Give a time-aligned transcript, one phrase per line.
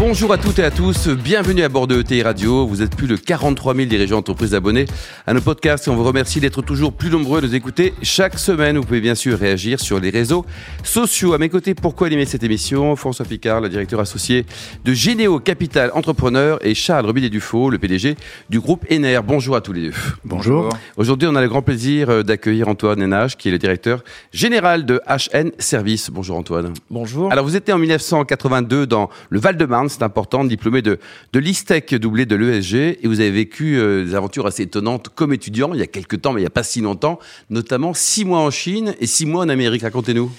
[0.00, 2.64] Bonjour à toutes et à tous, bienvenue à bord de ETI Radio.
[2.68, 4.86] Vous êtes plus de 43 000 dirigeants d'entreprises abonnés
[5.26, 8.38] à nos podcasts et on vous remercie d'être toujours plus nombreux à nous écouter chaque
[8.38, 8.78] semaine.
[8.78, 10.46] Vous pouvez bien sûr réagir sur les réseaux
[10.84, 11.32] sociaux.
[11.32, 12.94] À mes côtés, pourquoi animer cette émission?
[12.94, 14.46] François Picard, le directeur associé
[14.84, 18.14] de Généo Capital Entrepreneur et Charles Robinet-Dufaux, le PDG
[18.50, 19.18] du groupe Ener.
[19.26, 19.94] Bonjour à tous les deux.
[20.24, 20.68] Bonjour.
[20.96, 24.86] Aujourd'hui, on a le grand plaisir euh, d'accueillir Antoine Hénage, qui est le directeur général
[24.86, 26.08] de HN Service.
[26.12, 26.72] Bonjour Antoine.
[26.88, 27.32] Bonjour.
[27.32, 30.98] Alors, vous étiez en 1982 dans le Val-de-Marne c'est important, diplômé de,
[31.32, 35.32] de l'ISTEC, doublé de l'ESG, et vous avez vécu euh, des aventures assez étonnantes comme
[35.32, 37.18] étudiant, il y a quelques temps, mais il n'y a pas si longtemps,
[37.50, 39.82] notamment six mois en Chine et six mois en Amérique.
[39.82, 40.30] Racontez-nous.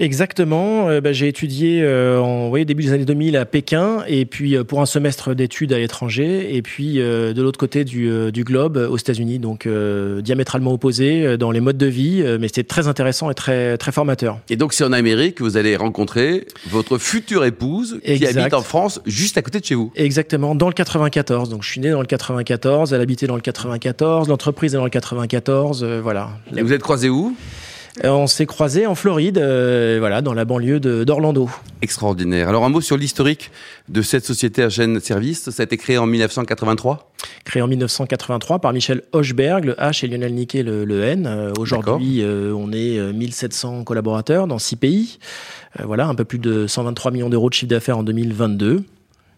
[0.00, 0.88] Exactement.
[0.88, 4.64] Euh, bah, j'ai étudié euh, en début des années 2000 à Pékin, et puis euh,
[4.64, 8.96] pour un semestre d'études à l'étranger, et puis de l'autre côté du, du, globe, aux
[8.96, 9.68] États-Unis, donc
[10.22, 14.38] diamétralement opposé dans les modes de vie, mais c'était très intéressant et très, très formateur.
[14.48, 18.62] Et donc c'est en Amérique que vous allez rencontrer votre future épouse qui habite en
[18.62, 19.92] France, juste à côté de chez vous.
[19.96, 21.50] Exactement, dans le 94.
[21.50, 24.84] Donc je suis né dans le 94, elle habitait dans le 94, l'entreprise est dans
[24.84, 26.30] le 94, voilà.
[26.56, 27.36] Et vous êtes croisés où?
[27.36, 27.69] euh,
[28.04, 31.50] on s'est croisés en Floride, euh, voilà, dans la banlieue d'Orlando.
[31.82, 32.48] Extraordinaire.
[32.48, 33.50] Alors un mot sur l'historique
[33.88, 35.50] de cette société HN Service.
[35.50, 37.12] Ça a été créé en 1983
[37.44, 41.26] Créé en 1983 par Michel Hochberg, le H et Lionel Niquet, le, N.
[41.26, 45.18] Euh, aujourd'hui, on est 1700 collaborateurs dans six pays.
[45.82, 48.84] voilà, un peu plus de 123 millions d'euros de chiffre d'affaires en 2022.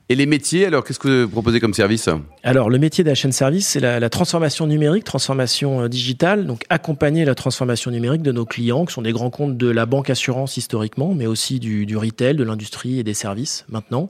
[0.08, 2.08] Et les métiers, alors qu'est-ce que vous proposez comme service
[2.42, 7.34] Alors le métier d'HN Service, c'est la, transformation numérique, transformation euh, digitale, donc accompagner la
[7.34, 11.14] transformation numérique de nos clients, qui sont des grands comptes de la banque assurance historiquement,
[11.14, 14.08] mais aussi du, retail, de l'industrie et des services maintenant.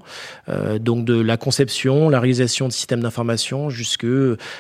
[0.48, 4.06] Euh, donc de la conception, la réalisation de systèmes d'information, jusque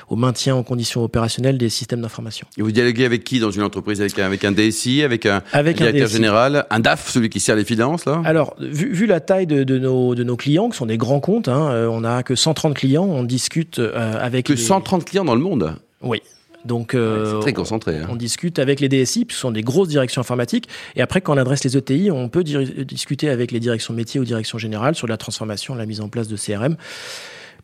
[0.08, 2.46] au maintien en conditions opérationnelles des systèmes d'information.
[2.58, 4.00] Et vous dialoguez avec qui dans une entreprise?
[4.00, 7.64] Avec un, avec un DSI, avec un, directeur général, un DAF, celui qui sert les
[7.64, 8.20] finances là?
[8.24, 11.21] Alors vu, vu la taille de, de, nos, de nos clients, qui sont des grands
[11.22, 11.70] comptes, Hein.
[11.70, 13.04] Euh, on n'a que 130 clients.
[13.04, 14.46] On discute euh, avec.
[14.46, 16.22] Que 130 clients dans le monde Oui.
[16.64, 17.98] Donc, euh, c'est très concentré.
[17.98, 18.06] Hein.
[18.08, 20.68] On discute avec les DSI, ce sont des grosses directions informatiques.
[20.94, 24.24] Et après, quand on adresse les ETI, on peut discuter avec les directions métiers ou
[24.24, 26.76] directions générales sur la transformation, la mise en place de CRM,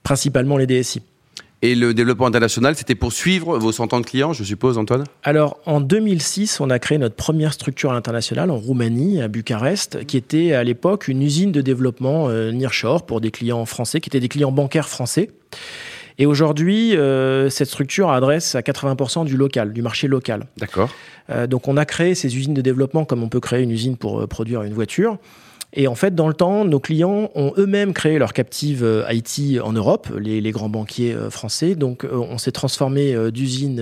[0.02, 1.02] principalement les DSI.
[1.60, 5.04] Et le développement international, c'était pour suivre vos 100 ans de clients, je suppose, Antoine?
[5.24, 10.16] Alors, en 2006, on a créé notre première structure internationale en Roumanie, à Bucarest, qui
[10.16, 14.20] était à l'époque une usine de développement euh, nearshore pour des clients français, qui étaient
[14.20, 15.30] des clients bancaires français.
[16.18, 20.47] Et aujourd'hui, euh, cette structure adresse à 80% du local, du marché local.
[20.56, 20.91] D'accord.
[21.30, 23.97] Euh, donc, on a créé ces usines de développement comme on peut créer une usine
[23.97, 25.18] pour euh, produire une voiture.
[25.74, 29.60] Et en fait, dans le temps, nos clients ont eux-mêmes créé leur captive euh, IT
[29.60, 31.74] en Europe, les, grands banquiers euh, français.
[31.74, 33.76] Donc, euh, on s'est transformé d'usine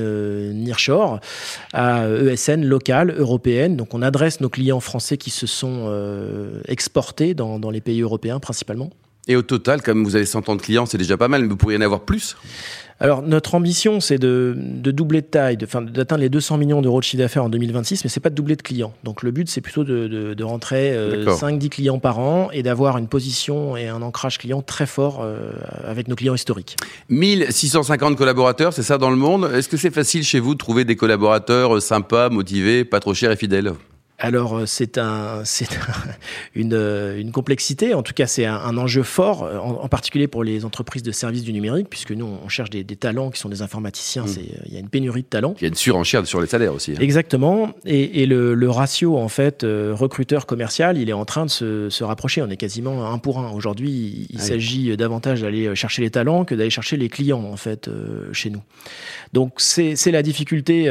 [0.53, 1.21] nearshore
[1.73, 3.77] à ESN locale, européenne.
[3.77, 5.93] Donc, on adresse nos clients français qui se sont
[6.67, 8.91] exportés dans les pays européens principalement.
[9.29, 11.49] Et au total, comme vous avez 100 ans de clients, c'est déjà pas mal, mais
[11.49, 12.37] vous pourriez en avoir plus
[12.99, 17.23] alors, notre ambition, c'est de, doubler de taille, d'atteindre les 200 millions d'euros de chiffre
[17.23, 18.95] d'affaires en 2026, mais c'est pas de doubler de clients.
[19.05, 23.07] Donc, le but, c'est plutôt de, rentrer 5-10 euh, clients par an et d'avoir une
[23.09, 25.51] position et un ancrage client très fort euh,
[25.87, 26.77] avec nos clients historiques.
[27.11, 29.51] 1650 collaborateurs, c'est ça dans le monde.
[29.53, 33.31] Est-ce que c'est facile chez vous de trouver des collaborateurs sympas, motivés, pas trop chers
[33.31, 33.73] et fidèles?
[34.19, 35.69] Alors euh, c'est un, c'est
[36.55, 40.45] une, euh, une, complexité, en tout cas c'est un, enjeu fort, euh, en, particulier pour
[40.45, 43.63] les entreprises de services du numérique, puisque nous on cherche des, talents qui sont des
[43.63, 44.29] informaticiens, mmh.
[44.29, 45.55] c'est, il y a une pénurie de talents.
[45.59, 46.93] Il y a une surenchère sur les salaires aussi.
[46.93, 47.01] Hein.
[47.01, 51.51] Exactement, et, et le, le, ratio en fait recruteur commercial, il est en train de
[51.51, 53.51] se, se, rapprocher, on est quasiment un pour un.
[53.51, 57.91] Aujourd'hui, il, s'agit davantage d'aller chercher les talents que d'aller chercher les clients en fait
[58.33, 58.63] chez nous.
[59.33, 60.91] Donc c'est, c'est la difficulté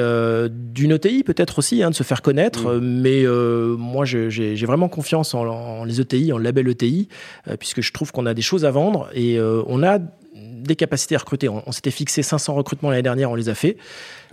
[0.50, 3.02] d'une OTI peut-être aussi, hein, de se faire connaître, mmh.
[3.02, 7.08] mais et euh, moi, j'ai vraiment confiance en, les ETI, en label ETI,
[7.48, 10.00] euh, puisque je trouve qu'on a des choses à vendre et euh, on a
[10.36, 11.48] des capacités à recruter.
[11.48, 13.78] On, s'était fixé 500 recrutements l'année dernière, on les a fait.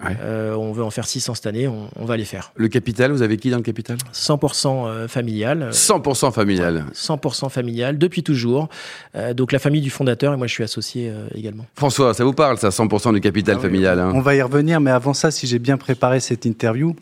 [0.00, 2.52] on veut en faire 600 cette année, on, va les faire.
[2.56, 3.98] Le capital, vous avez qui dans le capital?
[4.12, 5.68] 100% familial.
[5.70, 6.86] 100% familial.
[6.92, 8.68] 100% familial, depuis toujours.
[9.34, 11.66] donc la famille du fondateur, et moi je suis associé également.
[11.74, 14.12] François, ça vous parle, ça, 100% du capital ah familial hein?
[14.14, 16.96] On va y revenir, mais avant ça, si j'ai bien préparé cette interview,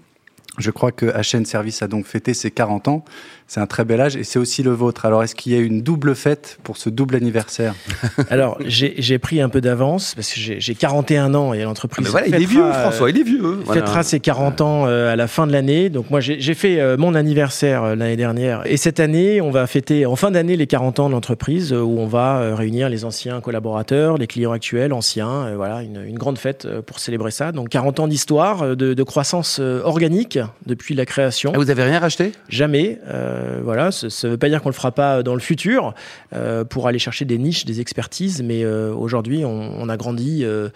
[0.59, 3.05] je crois que HN Service a donc fêté ses 40 ans.
[3.51, 5.07] C'est un très bel âge et c'est aussi le vôtre.
[5.07, 7.75] Alors, est-ce qu'il y a une double fête pour ce double anniversaire
[8.31, 12.07] Alors, j'ai pris un peu d'avance parce que j'ai 41 ans et l'entreprise.
[12.07, 13.59] Ah, voilà, il est vieux, François, il est vieux.
[13.65, 13.81] Voilà.
[13.81, 15.91] Fêtera ses 40 ans à la fin de l'année.
[15.91, 20.15] Donc, moi, j'ai fait mon anniversaire l'année dernière et cette année, on va fêter en
[20.15, 24.29] fin d'année les 40 ans de l'entreprise où on va réunir les anciens collaborateurs, les
[24.29, 25.57] clients actuels, anciens.
[25.57, 27.51] Voilà, une, une grande fête pour célébrer ça.
[27.51, 31.53] Donc, 40 ans d'histoire, de, de, croissance organique depuis la création.
[31.53, 32.31] Et vous avez rien racheté?
[32.49, 33.01] Jamais.
[33.09, 35.95] Euh, voilà, ça ne veut pas dire qu'on le fera pas dans le futur
[36.33, 40.45] euh, pour aller chercher des niches, des expertises, mais euh, aujourd'hui, on, on, a grandi
[40.45, 40.69] euh,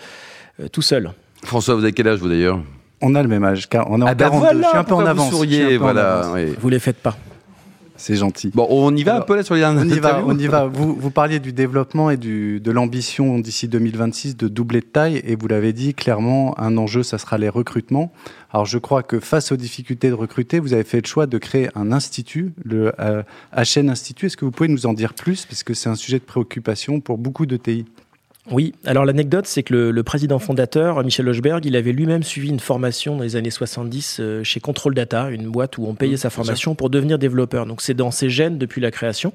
[0.61, 1.13] euh, tout seul.
[1.45, 2.61] François, vous avez quel âge vous d'ailleurs?
[3.01, 4.39] On a le même âge, car on est en ah ben 42.
[4.39, 5.31] Voilà, je suis un peu en avance.
[5.31, 6.31] Vous souriez, voilà.
[6.33, 6.55] Oui.
[6.59, 7.17] Vous les faites pas.
[8.07, 8.51] C'est gentil.
[8.53, 10.47] Bon, on y va Alors, un peu là sur les On y va, on y
[10.47, 10.67] va.
[10.75, 15.23] Vous, vous parliez du développement et du, de l'ambition d'ici 2026 de doubler de taille
[15.25, 18.13] et vous l'avez dit clairement, un enjeu, ça sera les recrutements.
[18.53, 21.39] Alors je crois que face aux difficultés de recruter, vous avez fait le choix de
[21.39, 23.23] créer un institut, le euh,
[23.57, 24.27] HN Institut.
[24.27, 25.47] Est-ce que vous pouvez nous en dire plus?
[25.47, 27.87] Parce que c'est un sujet de préoccupation pour beaucoup de TI.
[28.51, 32.51] Oui, alors l'anecdote, c'est que le, le, président fondateur, Michel Lochberg, il avait lui-même suivi
[32.51, 36.15] une formation dans les années 70 euh, chez Control Data, une boîte où on payait
[36.15, 37.65] mmh, sa formation pour devenir développeur.
[37.65, 39.33] Donc c'est dans ses gènes depuis la création.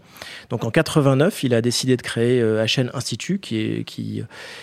[0.51, 4.21] Donc en 89, il a décidé de créer euh, HN Institut, qui, est, qui,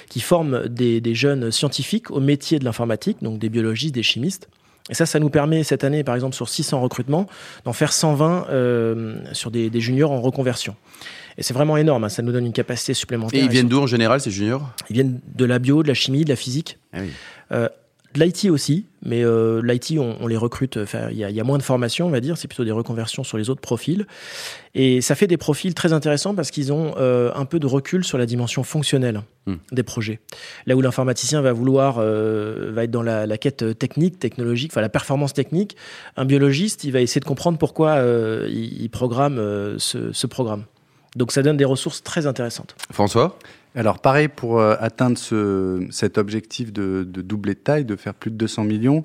[0.09, 4.49] qui forme des, des jeunes scientifiques au métier de l'informatique, donc des biologistes, des chimistes.
[4.89, 7.27] Et ça, ça nous permet cette année, par exemple, sur 600 recrutements,
[7.65, 10.77] d'en faire 120 euh, sur des, des juniors en reconversion.
[11.39, 13.41] Et c'est vraiment énorme, hein, ça nous donne une capacité supplémentaire.
[13.41, 14.71] Et ils viennent d'où en général, ces juniors?
[14.89, 16.79] Ils viennent de la bio, de la chimie, de la physique.
[16.93, 17.11] Ah oui.
[17.53, 17.69] euh,
[18.17, 20.79] de l'IT aussi, mais euh, l'IT, on, on, les recrute,
[21.11, 23.39] il y, y, a moins de formation, on va dire, c'est plutôt des reconversions sur
[23.39, 24.07] les autres profils.
[24.75, 28.05] Et ça fait des profils très intéressants parce qu'ils ont euh, un peu de recul
[28.05, 29.53] sur la dimension fonctionnelle Hmm.
[29.53, 29.57] mmh.
[29.73, 30.21] des projets.
[30.67, 34.81] Là où l'informaticien va vouloir, euh, va être dans la, la, quête technique, technologique, enfin
[34.81, 35.77] la performance technique,
[36.17, 40.27] un biologiste, il va essayer de comprendre pourquoi euh, il, il, programme euh, ce, ce
[40.27, 40.65] programme.
[41.15, 42.75] Donc ça donne des ressources très intéressantes.
[42.91, 43.39] François?
[43.81, 48.15] Alors pareil, pour euh, atteindre ce, cet objectif de, de, doubler de taille, de faire
[48.15, 49.05] plus de 200 millions,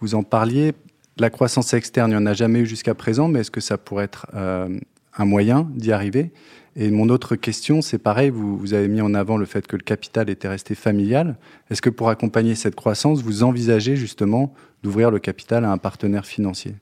[0.00, 0.74] vous en parliez,
[1.18, 3.78] la croissance externe, il n'y en a jamais eu jusqu'à présent, mais est-ce que ça
[3.78, 4.68] pourrait être euh,
[5.16, 6.30] un moyen d'y arriver?
[6.74, 9.82] Et mon autre question, c'est pareil, vous, avez mis en avant le fait que le
[9.82, 11.36] capital était resté familial.
[11.70, 16.24] Est-ce que pour accompagner cette croissance, vous envisagez justement d'ouvrir le capital à un partenaire
[16.24, 16.74] financier?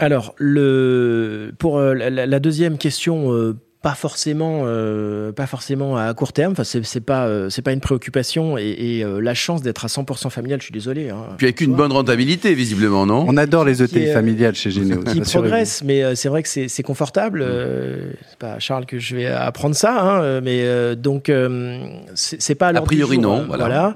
[0.00, 3.54] Alors, le, pour euh, la, deuxième question,
[3.86, 6.54] pas forcément, euh, pas forcément à court terme.
[6.58, 8.58] Enfin, c'est pas, euh, c'est pas une préoccupation.
[8.58, 11.08] Et, et euh, la chance d'être à 100% familial, je suis désolé.
[11.08, 13.24] Hein, Puis avec une bonne rentabilité, visiblement, non?
[13.28, 15.04] On adore les ETI familiales chez Généo.
[15.04, 17.44] Qui progresse, mais c'est vrai que c'est confortable.
[17.44, 18.16] Mm.
[18.28, 21.30] c'est pas à Charles que je vais apprendre ça, hein, mais donc
[22.16, 23.44] c'est pas a priori jour, non.
[23.46, 23.94] Voilà.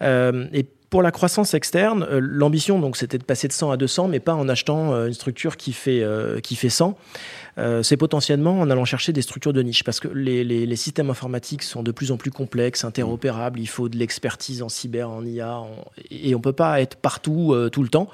[0.00, 0.48] voilà.
[0.54, 0.64] et
[0.96, 4.18] pour la croissance externe, euh, l'ambition donc c'était de passer de 100 à 200, mais
[4.18, 6.96] pas en achetant euh, une structure qui fait euh, qui fait 100.
[7.82, 11.64] c'est potentiellement en allant chercher des structures de niche parce que les, les, systèmes informatiques
[11.64, 13.60] sont de plus en plus complexes, interopérables.
[13.60, 15.64] Il faut de l'expertise en cyber, en IA,
[16.10, 18.08] et on peut pas être partout tout le temps.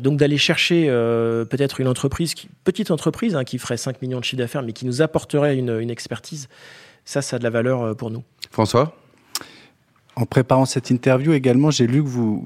[0.00, 0.86] donc d'aller chercher
[1.50, 2.34] peut-être une entreprise,
[2.64, 5.78] petite entreprise hein, qui ferait 5 millions de chiffre d'affaires, mais qui nous apporterait une,
[5.78, 6.48] une expertise,
[7.04, 8.24] ça, ça a de la valeur pour nous.
[8.50, 8.92] François?
[10.16, 12.44] En préparant cette interview également, j'ai lu que vous,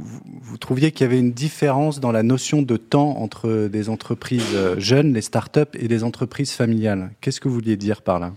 [0.60, 5.12] trouviez qu'il y avait une différence dans la notion de temps entre des entreprises jeunes,
[5.12, 7.10] les startups, et des entreprises familiales.
[7.20, 8.32] Qu'est-ce que vous vouliez dire par là?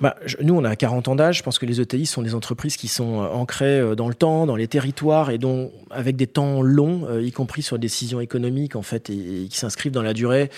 [0.00, 1.38] Bah, nous, on a 40 ans d'âge.
[1.38, 4.46] Je pense que les ETI sont des entreprises qui sont euh, ancrées dans le temps,
[4.46, 8.20] dans les territoires, et dont, avec des temps longs, euh, y compris sur des décisions
[8.20, 10.50] économiques, en fait, et qui s'inscrivent dans la durée.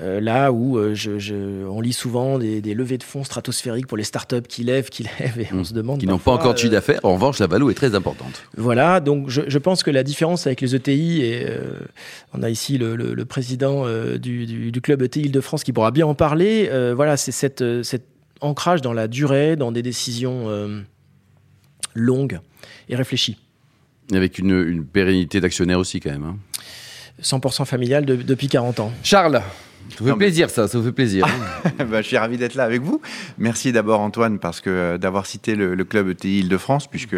[0.00, 1.34] Euh, là où euh, je, je,
[1.66, 5.02] on lit souvent des, des, levées de fonds stratosphériques pour les startups qui lèvent, qui
[5.18, 5.64] lèvent, et on mmh.
[5.64, 5.98] se demande.
[5.98, 7.00] Qui n'ont pas encore de chiffre d'affaires.
[7.02, 8.44] En revanche, la valeur est très importante.
[8.56, 11.80] Voilà, donc je, je, pense que la différence avec les ETI, et euh,
[12.32, 15.72] on a ici le, le, le président euh, du, du, du, club ETI Île-de-France qui
[15.72, 16.68] pourra bien en parler.
[16.70, 18.04] Euh, voilà, c'est cette, cet
[18.40, 20.80] ancrage dans la durée, dans des décisions euh,
[21.94, 22.38] longues
[22.88, 23.36] et réfléchies.
[24.12, 26.24] Avec une, une pérennité d'actionnaire aussi, quand même.
[26.24, 26.36] Hein.
[27.20, 28.92] 100% familial de, depuis 40 ans.
[29.02, 29.42] Charles
[29.90, 31.26] ça vous fait plaisir, ça, ça vous fait plaisir.
[31.78, 33.00] bah, je suis ravi d'être là avec vous.
[33.38, 37.16] Merci d'abord, Antoine, parce que d'avoir cité le, le, club ETI Île-de-France, puisque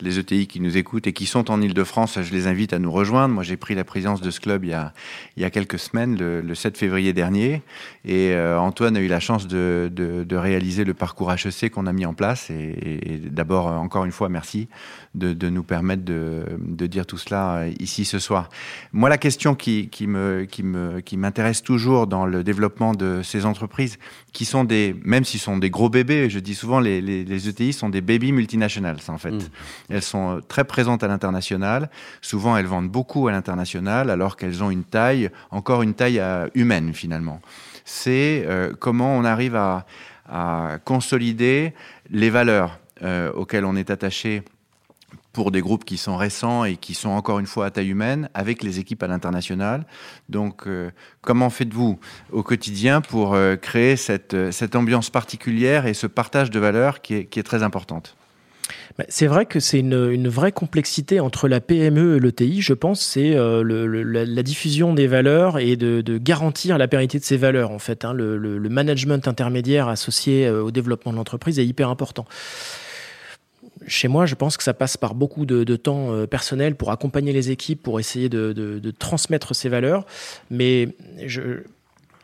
[0.00, 2.90] les ETI qui nous écoutent et qui sont en Île-de-France, je les invite à nous
[2.90, 3.34] rejoindre.
[3.34, 4.92] Moi, j'ai pris la présidence de ce club il y a,
[5.36, 7.62] il y a quelques semaines, le, le 7 février dernier.
[8.04, 11.86] Et euh, Antoine a eu la chance de, de, de réaliser le parcours HEC qu'on
[11.86, 12.50] a mis en place.
[12.50, 14.68] Et, et, et d'abord, encore une fois, merci
[15.14, 18.48] de, de nous permettre de, dire tout cela ici ce soir.
[18.92, 22.94] Moi, la question qui, qui me, qui me, qui m'intéresse toujours toujours dans le développement
[22.94, 23.98] de ces entreprises
[24.32, 27.48] qui sont des, même s'ils sont des gros bébés, je dis souvent les, les, les
[27.48, 29.30] ETI sont des baby multinationals en fait.
[29.30, 29.48] Mm.
[29.90, 31.90] Elles sont très présentes à l'international.
[32.20, 36.48] Souvent, elles vendent beaucoup à l'international alors qu'elles ont une taille, encore une taille euh,
[36.54, 37.40] humaine finalement.
[37.84, 39.86] C'est euh, comment on arrive à,
[40.28, 41.72] à consolider
[42.10, 44.42] les valeurs euh, auxquelles on est attaché
[45.36, 48.30] pour des groupes qui sont récents et qui sont encore une fois à taille humaine
[48.32, 49.84] avec les équipes à l'international.
[50.30, 50.90] Donc, euh,
[51.20, 52.00] comment faites-vous
[52.32, 57.02] au quotidien pour euh, créer cette, euh, cette ambiance particulière et ce partage de valeurs
[57.02, 58.16] qui est, très importante?
[58.96, 63.02] Bah, C'est vrai que c'est une, vraie complexité entre la PME et l'ETI, je pense,
[63.02, 67.72] c'est la, diffusion des valeurs et de, garantir la pérennité de ces valeurs.
[67.72, 68.14] En fait, hein.
[68.14, 72.24] le, management intermédiaire associé au développement de l'entreprise est hyper important.
[73.86, 77.32] Chez moi, je pense que ça passe par beaucoup de, temps euh, personnel pour accompagner
[77.32, 80.06] les équipes, pour essayer de, transmettre ces valeurs.
[80.50, 80.88] Mais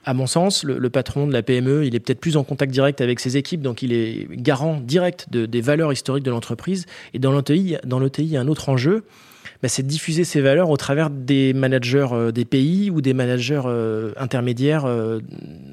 [0.04, 3.00] à mon sens, le, patron de la PME, il est peut-être plus en contact direct
[3.00, 6.86] avec ses équipes, donc il est garant direct de- des valeurs historiques de l'entreprise.
[7.14, 9.04] Et dans l'ETI, dans l'ETI, il y a un autre enjeu,
[9.62, 13.14] bah, c'est de diffuser ces valeurs au travers des managers euh, des pays ou des
[13.14, 15.20] managers euh, intermédiaires euh,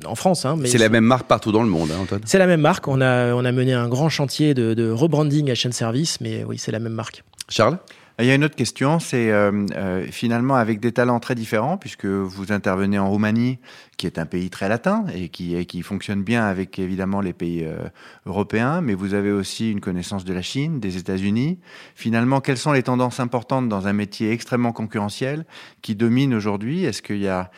[0.06, 0.46] en France.
[0.46, 0.58] hein.
[0.66, 2.22] C'est la même marque partout dans le monde, hein, Antoine.
[2.26, 2.88] C'est la même marque.
[2.88, 6.44] On a, on a mené un grand chantier de, de rebranding à chaîne service, mais
[6.44, 7.24] oui, c'est la même marque.
[7.50, 7.78] Charles?
[8.22, 11.78] Il y a une autre question, c'est euh, euh, finalement avec des talents très différents,
[11.78, 13.60] puisque vous intervenez en Roumanie,
[13.96, 17.78] qui est un pays très latin et qui, fonctionne bien avec évidemment les pays euh,
[18.26, 21.60] européens, mais vous avez aussi une connaissance de la Chine, des États-Unis.
[21.96, 25.46] Finalement, quelles sont les tendances importantes dans un métier extrêmement concurrentiel
[25.82, 26.84] qui domine aujourd'hui?
[26.84, 27.50] Est-ce qu'il y a,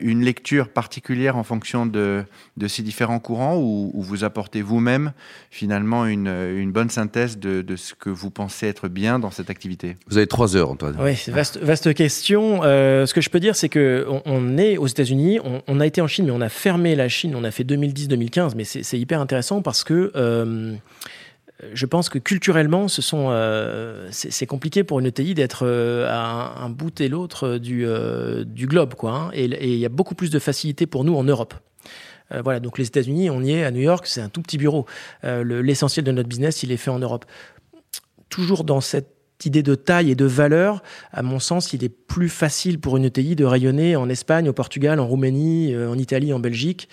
[0.00, 2.24] une lecture particulière en fonction de,
[2.68, 5.12] ces différents courants ou, ou vous apportez vous-même
[5.50, 9.87] finalement une, bonne synthèse de ce que vous pensez être bien dans cette activité?
[10.08, 10.96] Vous avez trois heures, Antoine.
[11.00, 12.60] Oui, vaste, vaste question.
[12.64, 15.80] Euh, ce que je peux dire, c'est que on, on est aux États-Unis, on, on
[15.80, 17.34] a été en Chine, mais on a fermé la Chine.
[17.36, 20.74] On a fait 2010-2015, mais c'est hyper intéressant parce que euh,
[21.74, 26.60] je pense que culturellement, ce sont euh, c'est compliqué pour une ETI d'être euh, à
[26.62, 29.10] un, un bout et l'autre du, euh, du globe, quoi.
[29.12, 29.30] hein.
[29.32, 31.54] et et il y a beaucoup plus de facilité pour nous en Europe.
[32.32, 34.58] Euh, voilà, donc les États-Unis, on y est à New York, c'est un tout petit
[34.58, 34.84] bureau.
[35.24, 37.24] Euh, le- L'essentiel de notre business, il est fait en Europe.
[38.28, 39.08] Toujours dans cette
[39.46, 43.04] idée de taille et de valeur, à mon sens, il est plus facile pour une
[43.04, 46.88] ETI de rayonner en Espagne, au Portugal, en Roumanie, euh, en Italie, en Belgique.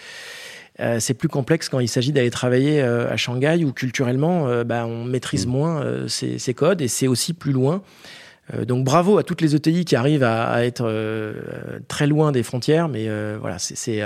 [0.82, 4.64] Euh, c'est plus complexe quand il s'agit d'aller travailler euh, à Shanghai où culturellement, euh,
[4.64, 7.82] bah, on maîtrise moins euh, ces, ces codes et c'est aussi plus loin.
[8.68, 10.88] Donc bravo à toutes les ETI qui arrivent à, à être
[11.88, 13.10] très loin des frontières, mais
[13.40, 14.04] voilà, c'est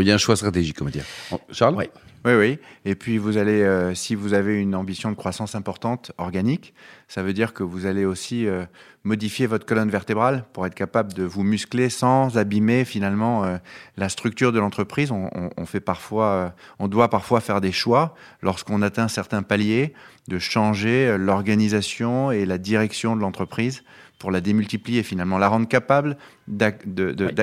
[0.00, 1.04] Il y a un choix stratégique, on va dire.
[1.50, 1.90] Charles Ouais.
[2.26, 2.58] Oui, oui.
[2.86, 6.72] Et puis vous allez, euh, si vous avez une ambition de croissance importante, organique,
[7.06, 8.64] ça veut dire que vous allez aussi euh,
[9.04, 13.58] modifier votre colonne vertébrale pour être capable de vous muscler sans abîmer finalement euh,
[13.98, 15.10] la structure de l'entreprise.
[15.12, 19.92] On, fait parfois, on doit parfois faire des choix lorsqu'on atteint certains paliers
[20.28, 23.82] de changer l'organisation et la direction de l'entreprise
[24.24, 26.16] pour la démultiplier finalement, la rendre capable
[26.48, 26.56] Oui.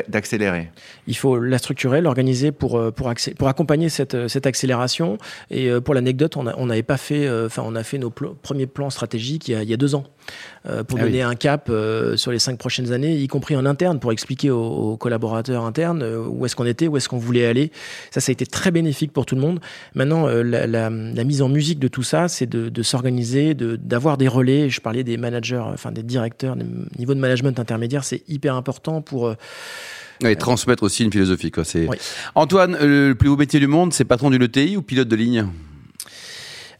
[0.07, 0.71] d'accélérer.
[1.05, 5.19] il faut la structurer, l'organiser pour, euh, pour, accé- pour accompagner cette, euh, cette accélération.
[5.51, 8.65] Et euh, pour l'anecdote, on n'avait pas fait, enfin, on a fait nos pl- premiers
[8.65, 10.05] plans stratégiques il y a, il y a deux ans
[10.67, 13.65] euh, pour Ah donner un cap euh, sur les cinq prochaines années, y compris en
[13.65, 17.17] interne, pour expliquer aux, aux collaborateurs internes euh, où est-ce qu'on était, où est-ce qu'on
[17.17, 17.71] voulait aller.
[18.11, 19.59] Ça, ça a été très bénéfique pour tout le monde.
[19.95, 23.75] Maintenant, la, la- la mise en musique de tout ça, c'est de, de s'organiser, de-
[23.75, 24.69] d'avoir des relais.
[24.69, 26.65] Je parlais des managers, enfin des directeurs, des
[26.99, 29.33] niveaux de management intermédiaire, c'est hyper important pour
[30.23, 31.49] Et transmettre aussi une philosophie.
[31.49, 31.63] Quoi.
[31.75, 31.97] Oui.
[32.35, 35.47] Antoine, le plus beau métier du monde, c'est patron d'une ETI ou pilote de ligne?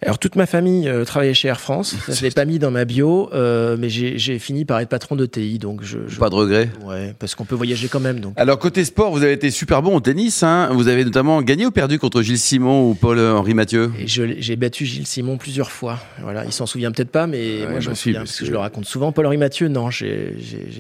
[0.03, 1.95] Alors toute ma famille euh, travaillait chez Air France.
[2.07, 5.15] Ça, je l'ai pas mis dans ma bio, euh, mais j'ai fini par être patron
[5.15, 5.99] de TI, donc je.
[6.07, 8.19] je- Pas de regret Ouais, parce qu'on peut voyager quand même.
[8.19, 8.33] Donc.
[8.35, 10.41] Alors côté sport, vous avez été super bon au tennis.
[10.41, 10.69] Hein.
[10.73, 13.91] Vous avez notamment gagné ou perdu contre Gilles Simon ou Paul-Henri Mathieu?
[13.99, 15.99] Et je l'ai- j'ai battu Gilles Simon plusieurs fois.
[16.23, 18.45] Voilà, il s'en souvient peut-être pas, mais Ouais, moi je m'en souviens parce que que-
[18.47, 19.11] je le raconte souvent.
[19.11, 20.33] Paul-Henri Mathieu, non, j'ai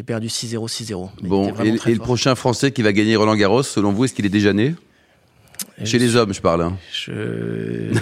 [0.03, 1.11] perdu 6-0, 6-0.
[1.21, 4.13] mais il Bon, et, le prochain Français qui va gagner Roland Garros, selon vous, est-ce
[4.15, 4.73] qu'il est déjà né?
[5.85, 6.61] Chez je les hommes, je parle.
[6.63, 6.73] hein.
[6.93, 7.11] Je,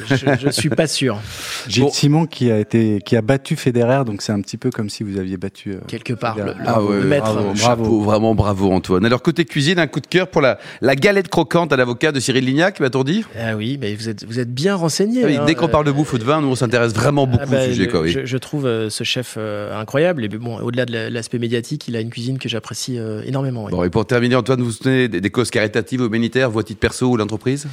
[0.09, 1.17] je, je suis pas sûr.
[1.79, 1.89] Bon.
[1.91, 5.03] Simon qui a été qui a battu Federer, donc c'est un petit peu comme si
[5.03, 5.73] vous aviez battu.
[5.73, 7.33] euh, Quelque part, le, le- Ah ouais, le maître.
[7.33, 7.55] bravo.
[7.55, 9.05] Chapeau, vraiment bravo Antoine.
[9.05, 12.19] Alors côté cuisine, un coup de cœur pour la, la galette croquante à l'avocat de
[12.19, 13.23] Cyril Lignac, m'a-t-on dit?
[13.39, 15.21] Ah oui, mais vous êtes, vous êtes bien renseigné.
[15.23, 15.43] Ah oui, hein.
[15.45, 17.61] Dès qu'on parle de bouffe ou de vin, nous on s'intéresse vraiment beaucoup Ah bah,
[17.63, 17.85] au sujet.
[17.85, 18.11] le- Quoi, oui.
[18.11, 20.23] je, je trouve euh, ce chef euh, incroyable.
[20.25, 23.65] Et bon, au-delà de la- l'aspect médiatique, il a une cuisine que j'apprécie euh, énormément.
[23.65, 23.71] oui.
[23.71, 27.07] Bon, et pour terminer, Antoine, vous soutenez des, des causes caritatives, humanitaires, vos titres perso
[27.07, 27.67] ou l'entreprise?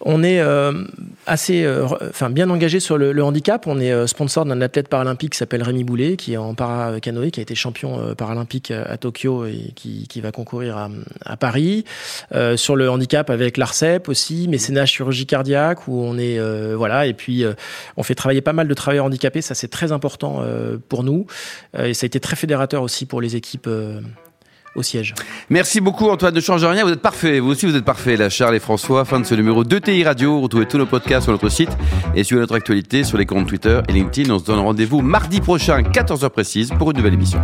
[0.00, 0.84] On est, euh,
[1.26, 1.68] assez,
[2.08, 3.66] enfin bien engagé sur le, handicap.
[3.66, 7.40] On est sponsor d'un athlète paralympique qui s'appelle Rémi Boulet, qui est en para-canoë, qui
[7.40, 10.88] a été champion paralympique à Tokyo et qui, va concourir à,
[11.24, 11.84] à Paris.
[12.56, 16.40] sur le handicap avec l'Arcep aussi, mécénat chirurgie cardiaque, où on est,
[16.74, 17.44] voilà, et puis
[17.96, 19.42] on fait travailler pas mal de travailleurs handicapés.
[19.42, 20.42] Ça, c'est très important
[20.88, 21.26] pour nous.
[21.78, 23.68] et ça a été très fédérateur aussi pour les équipes
[24.74, 25.14] au siège.
[25.48, 28.28] Merci beaucoup Antoine, ne change rien, vous êtes parfait, vous aussi vous êtes parfait, là
[28.28, 31.32] Charles et François, fin de ce numéro 2 TI Radio, retrouvez tous nos podcasts sur
[31.32, 31.70] notre site
[32.14, 35.40] et sur notre actualité sur les comptes Twitter et LinkedIn, on se donne rendez-vous mardi
[35.40, 37.40] prochain, 14h précise, pour une nouvelle émission.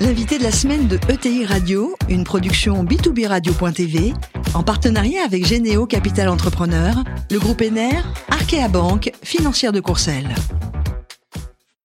[0.00, 4.12] L'invité de la semaine de ETI Radio, une production B2B Radio.tv,
[4.54, 6.96] en partenariat avec Généo Capital Entrepreneur,
[7.30, 10.34] le groupe ENER, Arkea Banque, financière de Courcelles.